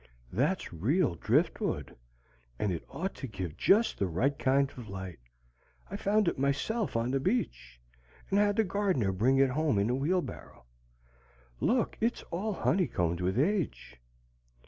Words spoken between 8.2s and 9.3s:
and had the gardener